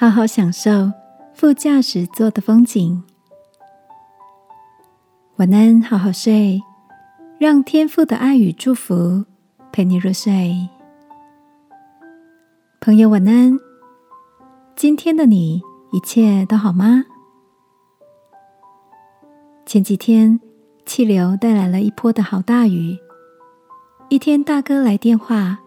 [0.00, 0.90] 好好享受
[1.34, 3.04] 副驾驶座的风景。
[5.36, 6.58] 晚安，好好睡，
[7.38, 9.26] 让天父的爱与祝福
[9.70, 10.70] 陪你入睡。
[12.80, 13.58] 朋友，晚安。
[14.74, 15.60] 今天的你
[15.92, 17.04] 一切都好吗？
[19.66, 20.40] 前几天
[20.86, 22.96] 气流带来了一波的好大雨。
[24.08, 25.58] 一天，大哥来电话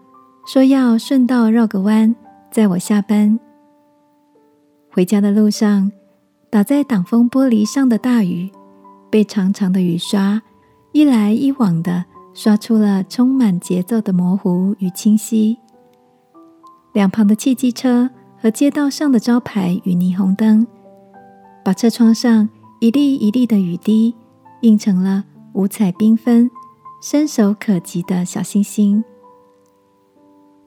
[0.44, 2.12] 说要顺道绕个弯
[2.50, 3.38] 载我下班。
[4.94, 5.90] 回家的路上，
[6.48, 8.48] 打在挡风玻璃上的大雨，
[9.10, 10.40] 被长长的雨刷
[10.92, 15.58] 一来一往的刷出了充满节奏的模糊与清晰。
[16.92, 18.08] 两旁的汽机车
[18.40, 20.64] 和街道上的招牌与霓虹灯，
[21.64, 24.14] 把车窗上一粒一粒的雨滴
[24.60, 25.24] 印成了
[25.54, 26.48] 五彩缤纷、
[27.02, 29.02] 伸手可及的小星星。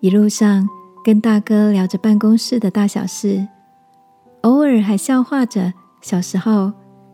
[0.01, 0.67] 一路上
[1.01, 3.47] 跟大哥聊着办公室的大小事。
[4.47, 6.71] 偶尔还笑话着小时候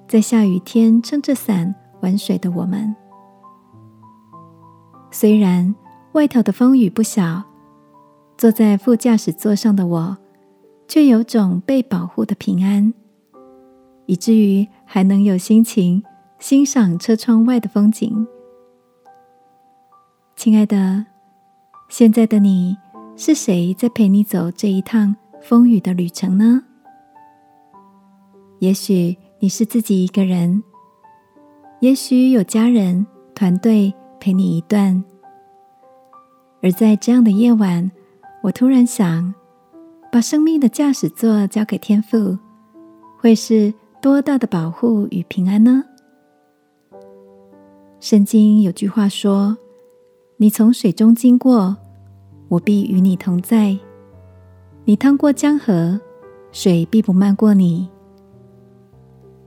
[0.07, 2.95] 在下雨天撑着伞玩水的我们。
[5.09, 5.73] 虽然
[6.11, 7.41] 外头的风雨不小，
[8.37, 10.15] 坐在副驾驶座上的我
[10.87, 12.93] 却有种被保护的平安，
[14.05, 16.03] 以至于还能有心情
[16.37, 18.27] 欣赏车窗外的风景。
[20.35, 21.07] 亲爱的，
[21.89, 22.77] 现在的你
[23.17, 26.65] 是谁在陪你走这一趟风雨的旅程呢？
[28.63, 30.63] 也许你是自己一个人，
[31.81, 35.03] 也许有家人团队陪你一段。
[36.61, 37.91] 而在这样的夜晚，
[38.41, 39.33] 我突然想，
[40.09, 42.37] 把生命的驾驶座交给天父，
[43.19, 45.83] 会是多大的保护与平安呢？
[47.99, 49.57] 圣经有句话说
[50.39, 51.75] ：“你从水中经过，
[52.47, 53.77] 我必与你同在；
[54.85, 55.99] 你趟过江河，
[56.53, 57.89] 水必不漫过你。”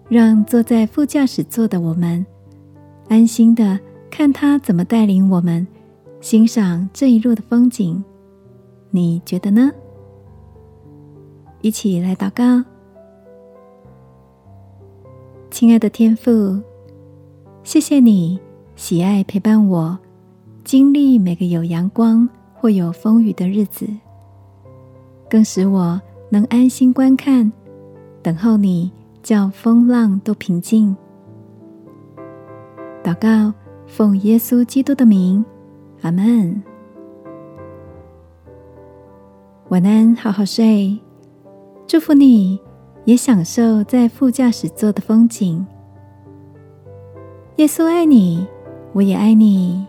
[0.08, 2.24] 让坐在副驾驶座的我们
[3.08, 3.78] 安心的
[4.10, 5.66] 看他怎么带领我们
[6.20, 8.02] 欣赏这一路的风景，
[8.90, 9.70] 你觉得呢？
[11.60, 12.64] 一起来祷告，
[15.50, 16.60] 亲爱的天父，
[17.64, 18.38] 谢谢你
[18.76, 19.98] 喜爱陪伴我
[20.64, 23.86] 经历每个有阳光或有风雨的日子，
[25.28, 26.00] 更使我
[26.30, 27.50] 能安心观看，
[28.22, 28.90] 等候你。
[29.26, 30.96] 叫风浪都平静。
[33.02, 33.52] 祷告，
[33.84, 35.44] 奉耶稣基督的名，
[36.02, 36.62] 阿门。
[39.70, 40.96] 晚安，好好睡。
[41.88, 42.60] 祝福你，
[43.04, 45.66] 也享受在副驾驶座的风景。
[47.56, 48.46] 耶稣爱你，
[48.92, 49.84] 我也爱你。